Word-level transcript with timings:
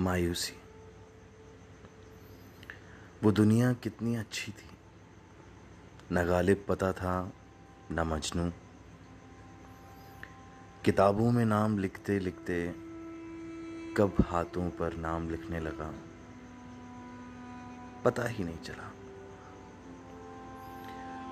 मायूसी। 0.00 0.60
वो 3.24 3.32
दुनिया 3.32 3.72
कितनी 3.72 4.16
अच्छी 4.16 4.52
थी। 4.52 4.70
न 6.12 6.26
गालिब 6.26 6.66
पता 6.68 6.92
था, 6.92 7.32
न 7.92 8.00
मजनू। 8.00 8.50
किताबों 10.84 11.32
में 11.32 11.44
नाम 11.44 11.78
लिखते 11.78 12.18
लिखते 12.18 12.74
कब 13.96 14.16
हाथों 14.20 14.70
पर 14.70 14.96
नाम 14.96 15.30
लिखने 15.30 15.60
लगा। 15.60 15.94
पता 18.04 18.24
ही 18.24 18.44
नहीं 18.44 18.58
चला। 18.58 18.92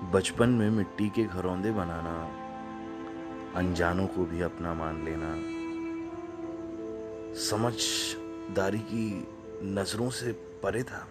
बचपन 0.09 0.49
में 0.49 0.69
मिट्टी 0.69 1.09
के 1.09 1.23
घरौंदे 1.23 1.71
बनाना, 1.71 2.25
अनजानों 3.55 4.07
को 4.07 4.25
भी 4.25 4.41
अपना 4.41 4.73
मान 4.73 5.05
लेना। 5.05 5.59
समझदारी 8.49 8.79
की 8.81 9.27
नज़रों 9.73 10.09
से 10.09 10.31
परे 10.63 10.81
था। 10.83 11.07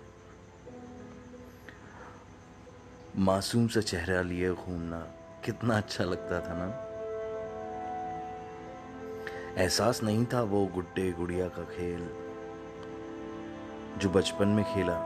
मासूम 3.19 3.67
सा 3.69 3.81
चेहरा 3.81 4.23
लिए 4.23 4.51
घूमना 4.53 4.99
कितना 5.45 5.77
अच्छा 5.77 6.05
लगता 6.05 6.41
था 6.41 6.55
ना। 6.59 6.67
एहसास 9.63 10.03
नहीं 10.03 10.25
था 10.33 10.43
वो 10.43 10.65
गुड्डे 10.75 11.11
गुड़िया 11.13 11.49
का 11.49 11.63
खेल 11.75 12.03
जो 13.99 14.11
बचपन 14.11 14.49
में 14.49 14.65
खेला। 14.65 14.99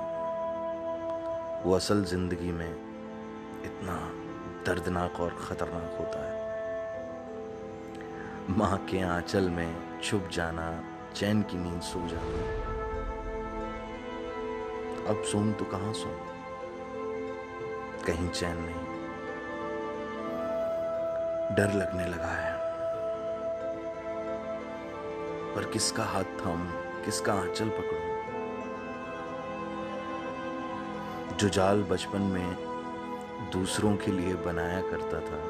वो 1.65 1.75
असल 1.77 2.05
ज़िंदगी 2.05 2.53
में 2.53 2.73
इतना 3.65 3.97
दर्दनाक 4.67 5.21
और 5.21 5.31
खतरनाक 5.43 5.93
होता 5.99 6.25
है। 6.25 6.35
माँ 8.57 8.77
के 8.91 9.03
आंचल 9.09 9.51
में 9.51 10.01
छुप 10.01 10.29
जाना 10.33 10.69
चैन 11.17 11.43
की 11.43 11.59
नींद 11.59 11.81
सो 11.83 12.09
जाना 12.09 12.63
अब 15.09 15.23
सोम 15.25 15.53
तो 15.53 15.65
कहाँ 15.65 15.93
सो 15.93 16.21
कहीं 18.07 18.29
चैन 18.29 18.57
नहीं। 18.57 18.93
डर 21.57 21.73
लगने 21.73 22.07
लगा 22.07 22.29
है। 22.29 22.53
पर 25.55 25.65
किसका 25.65 26.05
हाथ 26.05 26.25
थामूं 26.25 27.03
किसका 27.05 27.33
आंचल 27.33 27.69
पकड़ूं? 27.69 28.13
जो 31.37 31.49
जाल 31.49 31.83
बचपन 31.83 32.23
में 32.23 32.57
दूसरों 33.53 33.97
के 33.97 34.11
लिए 34.11 34.35
बनाया 34.35 34.81
करता 34.81 35.21
था, 35.21 35.41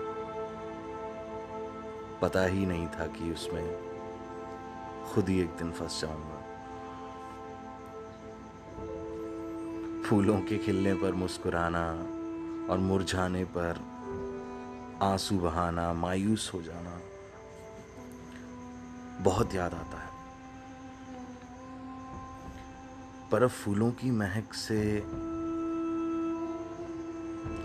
पता 2.23 2.45
ही 2.45 2.67
नहीं 2.67 2.87
था 2.87 3.07
कि 3.07 3.33
उसमें 3.33 3.92
खुद 5.13 5.29
ही 5.29 5.41
एक 5.41 5.49
दिन 5.49 5.73
फंस 5.73 6.01
जाऊँगा। 6.01 6.39
फूलों 10.03 10.41
के 10.41 10.59
खिलने 10.59 10.95
पर 10.95 11.13
मुस्कुराना 11.13 11.91
और 12.73 12.79
मुरझाने 12.79 13.45
पर 13.45 13.81
आँसू 15.03 15.39
बहाना, 15.39 15.93
मायूस 15.93 16.51
हो 16.55 16.63
जाना, 16.63 17.01
बहुत 19.21 19.55
याद 19.55 19.75
आता 19.75 19.99
है। 19.99 20.11
पर 23.31 23.43
अब 23.43 23.51
फूलों 23.51 23.91
की 23.93 24.11
महक 24.11 24.55
से, 24.55 25.01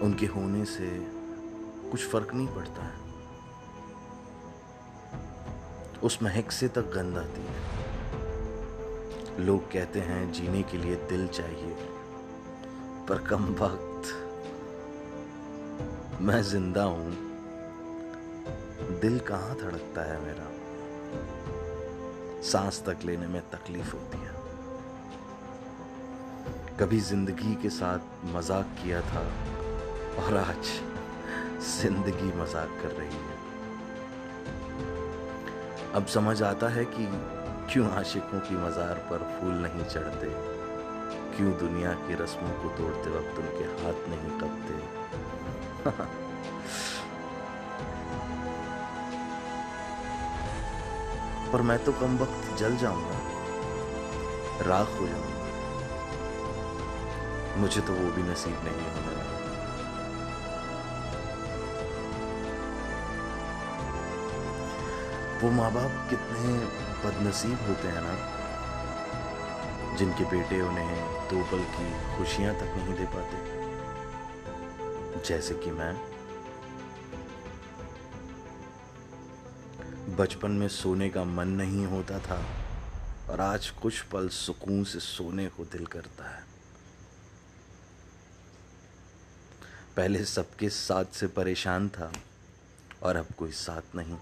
उनके 0.02 0.26
होने 0.26 0.66
से 0.66 0.88
कुछ 1.92 2.08
फ़र्क 2.08 2.34
नहीं 2.34 2.48
पड़ता 2.48 2.84
है। 2.84 3.07
उस 6.04 6.22
महक 6.24 6.52
से 6.52 6.68
तक 6.68 6.92
गंध 6.94 7.18
आती 7.18 7.42
है। 7.42 7.76
लोग 9.40 9.72
कहते 9.72 10.00
हैं, 10.00 10.32
जीने 10.32 10.62
के 10.64 10.78
लिए 10.78 10.96
दिल 11.10 11.28
चाहिए, 11.28 11.76
पर 13.10 13.18
कम 13.20 13.46
वक्त 13.56 14.14
मैं 16.22 16.42
ज़िंदा 16.44 16.84
हूँ। 16.84 17.12
दिल 19.02 19.20
कहाँ 19.20 19.56
धड़कता 19.56 20.02
है 20.02 20.20
मेरा? 20.22 20.48
सांस 22.44 22.84
तक 22.86 23.06
लेने 23.06 23.28
में 23.28 23.42
तकलीफ़ 23.52 23.92
होती 23.94 24.18
है। 24.18 24.36
कभी 26.80 27.00
ज़िंदगी 27.00 27.54
के 27.56 27.70
साथ 27.70 28.00
मज़ाक 28.36 28.76
किया 28.84 29.02
था, 29.02 29.24
और 30.18 30.38
आज 30.38 30.64
ज़िंदगी 31.72 32.32
मज़ाक 32.40 32.80
कर 32.84 32.92
रही 32.92 33.18
है। 33.18 33.47
अब 35.96 36.06
समझ 36.06 36.42
आता 36.44 36.68
है 36.68 36.86
कि 36.86 37.06
क्यों 37.74 37.88
आशिकों 37.92 38.40
की 38.40 38.56
मज़ार 38.56 38.96
पर 39.10 39.24
फूल 39.34 39.54
नहीं 39.54 39.86
चढ़ते? 39.86 40.28
क्यों 41.38 41.52
दुनिया 41.58 41.92
की 41.94 42.14
रस्मों 42.14 42.52
को 42.52 42.70
तोड़ते 42.78 43.10
वक्त 43.10 43.40
उनके 43.40 43.66
हाथ 43.82 43.98
नहीं 44.10 44.32
कपते 44.40 44.76
पर 51.52 51.62
मैं 51.62 51.80
तो 51.84 51.92
कम 51.92 52.18
वक्त 52.18 52.58
जल 52.58 52.78
जाऊँगा। 52.78 53.18
राख 54.62 54.90
हो 55.00 55.08
जाऊँगा। 55.08 55.36
मुझे 57.58 57.82
तो 57.82 57.94
वो 57.94 58.12
भी 58.12 58.24
नसीब 58.24 58.58
नहीं 58.64 58.88
होने 58.88 59.17
वो 65.38 65.52
माँ 65.52 65.72
बाप 65.74 66.10
कितने 66.10 66.54
बदनसीब 67.04 67.58
होते 67.68 67.88
हैं 67.88 68.02
ना, 68.02 68.14
जिनके 69.96 70.24
बेटे 70.24 70.62
उन्हें 70.62 71.02
दो 71.30 71.44
पल 71.44 71.64
की 71.64 72.18
खुशियाँ 72.18 72.56
तक 72.56 72.64
नहीं 72.64 72.96
दे 72.96 73.06
पाते। 73.06 73.38
जैसे 75.28 75.54
कि 75.54 75.72
मैं। 75.72 75.94
बचपन 80.16 80.52
में 80.52 80.68
सोने 80.68 81.10
का 81.10 81.24
मन 81.24 81.48
नहीं 81.48 81.86
होता 81.86 82.20
था 82.20 82.46
और 83.30 83.42
आज 83.42 83.70
कुछ 83.70 84.02
पल 84.02 84.30
सुकून 84.30 84.84
से 84.84 85.00
सोने 85.00 85.48
को 85.48 85.66
दिल 85.66 85.86
करता 85.86 86.30
है। 86.36 86.44
पहले 89.98 90.26
सबके 90.26 90.70
साथ 90.70 91.06
से 91.06 91.28
परेशान 91.28 91.90
था 91.90 92.12
और 93.04 93.16
अब 93.16 93.28
कोई 93.38 93.52
साथ 93.52 93.96
नहीं। 93.96 94.18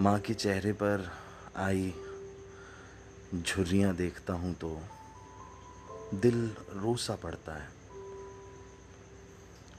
माँ 0.00 0.20
के 0.20 0.34
चेहरे 0.34 0.72
पर 0.72 1.12
आई 1.56 1.94
झुर्रियाँ 3.34 3.96
देखता 3.96 4.32
हूँ 4.32 4.54
तो 4.54 4.80
दिल 6.14 6.56
रोसा 6.72 7.14
पड़ता 7.14 7.52
है। 7.52 7.68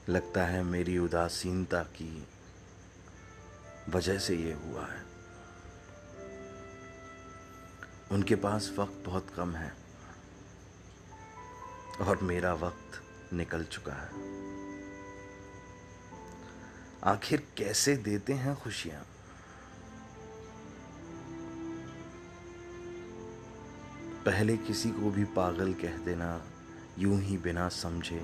लगता 0.08 0.44
है 0.44 0.62
मेरी 0.62 0.98
उदासीनता 0.98 1.82
की 1.82 2.26
वजह 3.88 4.18
से 4.18 4.36
ये 4.36 4.52
हुआ 4.52 4.86
है। 4.86 5.02
उनके 8.10 8.34
पास 8.34 8.72
वक्त 8.78 9.02
बहुत 9.06 9.30
कम 9.36 9.54
है 9.56 9.72
और 12.00 12.18
मेरा 12.22 12.54
वक्त 12.54 13.02
निकल 13.32 13.64
चुका 13.64 13.92
है। 13.92 14.10
आखिर 17.04 17.46
कैसे 17.56 17.96
देते 17.96 18.32
हैं 18.32 18.56
खुशियाँ? 18.60 19.15
पहले 24.26 24.56
किसी 24.56 24.90
को 24.90 25.10
भी 25.10 25.24
पागल 25.24 25.72
कह 25.72 25.96
देना 25.98 26.42
यूँ 26.98 27.20
ही 27.20 27.36
बिना 27.38 27.68
समझे। 27.68 28.20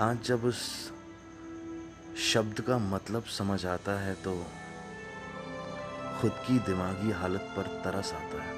आज 0.00 0.22
जब 0.24 0.44
उस 0.44 0.92
शब्द 2.32 2.60
का 2.60 2.78
मतलब 2.78 3.24
समझ 3.24 3.66
आता 3.66 4.00
है 4.00 4.14
तो 4.14 4.34
खुद 6.20 6.30
की 6.30 6.58
दिमागी 6.58 7.10
हालत 7.10 7.52
पर 7.56 7.62
तरस 7.62 8.12
आता 8.12 8.42
है। 8.42 8.54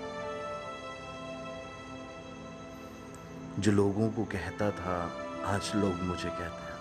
जो 3.60 3.72
लोगों 3.72 4.10
को 4.10 4.24
कहता 4.24 4.70
था, 4.70 4.96
आज 5.44 5.72
लोग 5.74 6.02
मुझे 6.02 6.28
कहते 6.28 6.44
हैं। 6.44 6.76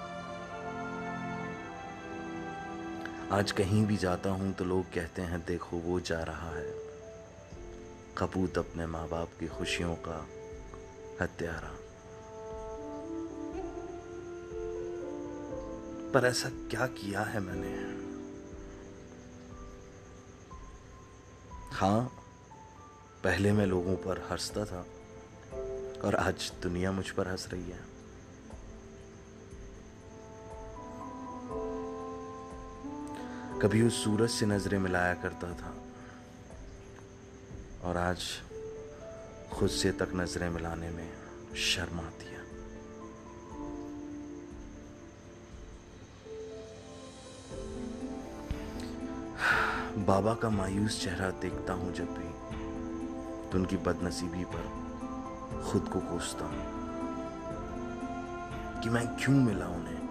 आज 3.32 3.52
कहीं 3.52 3.86
भी 3.86 3.98
जाता 3.98 4.30
हूँ 4.30 4.54
तो 4.54 4.66
लोग 4.66 4.84
कहते 4.84 5.22
हैं, 5.22 5.46
देखो, 5.48 5.78
वो 5.78 6.00
जा 6.00 6.24
रहा 6.24 6.50
है। 6.50 6.85
कपूत 8.18 8.58
अपने 8.58 8.86
माँ 8.86 9.08
बाप 9.10 9.30
की 9.40 9.48
खुशियों 9.48 9.96
का 9.96 10.28
हत्यारा। 11.22 11.72
पर 16.12 16.26
ऐसा 16.26 16.50
क्या 16.50 16.88
किया 16.88 17.22
है 17.22 17.40
मैंने? 17.40 17.96
हाँ 21.76 22.12
पहले 23.24 23.52
मैं 23.52 23.66
लोगों 23.66 23.96
पर 23.96 24.28
हंसता 24.32 24.66
था 24.66 24.86
और 26.04 26.16
आज 26.16 26.52
दुनिया 26.64 26.92
मुझ 26.92 27.10
पर 27.10 27.28
हंस 27.28 27.50
रही 27.54 27.72
है। 27.72 27.96
कभी 33.62 33.82
उस 33.82 34.04
सूरज 34.04 34.30
से 34.30 34.46
नज़रें 34.46 34.80
मिलाया 34.80 35.14
करता 35.14 35.54
था। 35.54 35.85
और 37.86 37.98
आज 37.98 38.24
खुद 39.54 39.70
से 39.70 39.92
तक 39.92 40.12
नज़रें 40.16 40.50
मिलाने 40.50 40.90
में 40.90 41.10
शर्म 41.56 42.00
आती 42.00 42.26
है। 42.26 42.44
बाबा 50.06 50.34
का 50.34 50.50
मायूस 50.50 51.02
चेहरा 51.04 51.30
देखता 51.44 51.74
हूँ 51.74 51.94
जब 51.94 52.10
भी 52.16 52.30
तो 53.50 53.58
उनकी 53.58 53.78
बदनसीबी 53.86 54.46
पर 54.56 54.66
खुद 55.64 55.84
को 55.94 56.00
कोसता 56.10 56.46
हूँ 56.46 56.66
कि 58.82 58.90
मैं 58.90 59.08
क्यों 59.16 59.36
मिला 59.36 59.68
उन्हें? 59.68 60.02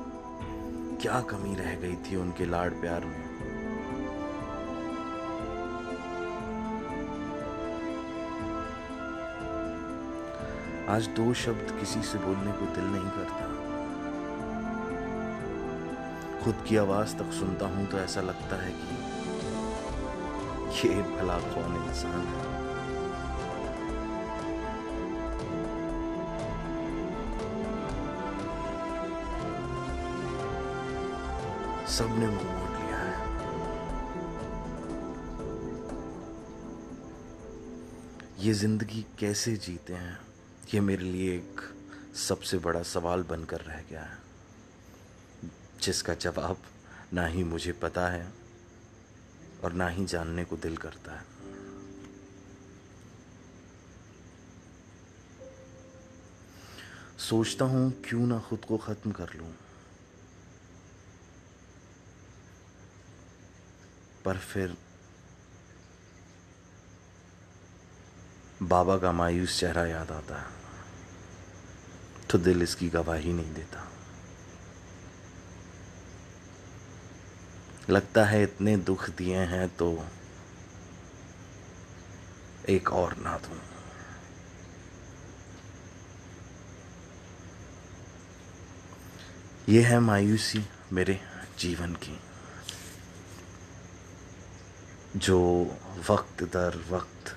क्या 1.02 1.20
कमी 1.30 1.54
रह 1.54 1.74
गई 1.76 1.96
थी 1.96 2.16
उनके 2.16 2.46
लाड़ 2.46 2.70
प्यार 2.70 3.04
में? 3.04 3.23
आज 10.94 11.06
दो 11.16 11.32
शब्द 11.34 11.70
किसी 11.78 12.02
से 12.02 12.18
बोलने 12.18 12.52
को 12.52 12.66
दिल 12.74 12.84
नहीं 12.84 13.10
करता। 13.10 13.44
खुद 16.42 16.54
की 16.68 16.76
आवाज़ 16.76 17.16
तक 17.16 17.32
सुनता 17.32 17.66
हूँ 17.66 17.86
तो 17.86 17.98
ऐसा 17.98 18.20
लगता 18.20 18.56
है 18.56 18.70
कि 18.70 20.88
ये 20.88 21.02
भला 21.02 21.38
कौन 21.54 21.76
इंसान 21.76 22.26
है। 22.26 22.42
सबने 31.86 32.26
मुँह 32.26 32.50
मोड़ 32.50 32.70
लिया 32.76 32.98
है। 32.98 33.14
ये 38.40 38.52
ज़िंदगी 38.52 39.06
कैसे 39.18 39.56
जीते 39.56 39.94
हैं? 39.94 40.33
ये 40.64 40.80
मेरे 40.80 41.04
लिए 41.04 41.34
एक 41.36 41.60
सबसे 42.18 42.58
बड़ा 42.58 42.82
सवाल 42.82 43.22
बनकर 43.22 43.60
रह 43.60 43.80
गया 43.90 44.02
है, 44.02 44.18
जिसका 45.82 46.14
जवाब 46.14 46.62
ना 47.12 47.26
ही 47.26 47.44
मुझे 47.44 47.72
पता 47.72 48.06
है 48.08 48.32
और 49.64 49.72
ना 49.72 49.88
ही 49.88 50.04
जानने 50.04 50.44
को 50.44 50.56
दिल 50.56 50.76
करता 50.76 51.12
है। 51.12 51.32
सोचता 57.18 57.64
हूँ 57.64 57.90
क्यों 58.02 58.26
ना 58.26 58.38
खुद 58.38 58.64
को 58.64 58.76
खत्म 58.78 59.12
कर 59.12 59.34
लूँ, 59.34 59.52
पर 64.24 64.38
फिर 64.38 64.76
बाबा 68.64 68.96
का 68.98 69.10
मायूस 69.12 69.58
चेहरा 69.60 69.84
याद 69.86 70.10
आता 70.10 70.38
है 70.38 70.52
तो 72.30 72.38
दिल 72.38 72.62
इसकी 72.62 72.88
गवाही 72.88 73.32
नहीं 73.32 73.52
देता। 73.54 73.84
लगता 77.90 78.24
है 78.24 78.42
इतने 78.42 78.76
दुख 78.82 79.08
दिए 79.10 79.38
हैं 79.46 79.68
तो 79.76 79.88
एक 82.68 82.92
और 82.92 83.16
ना 83.18 83.36
दूँ। 83.38 83.58
ये 89.68 89.82
है 89.82 89.98
मायूसी 90.00 90.64
मेरे 90.92 91.20
जीवन 91.58 91.94
की, 91.96 92.18
जो 95.16 95.38
वक्त 96.08 96.42
दर 96.52 96.82
वक्त 96.90 97.36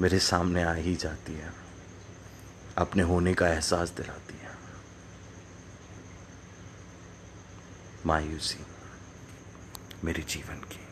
मेरे 0.00 0.18
सामने 0.18 0.62
आ 0.62 0.72
ही 0.72 0.96
जाती 0.96 1.32
है। 1.32 1.52
अपने 2.78 3.02
होने 3.02 3.34
का 3.34 3.48
एहसास 3.48 3.90
दिलाती 3.90 4.38
है। 4.38 4.50
मायूसी, 8.06 8.66
मेरे 10.04 10.22
जीवन 10.22 10.56
की। 10.56 10.89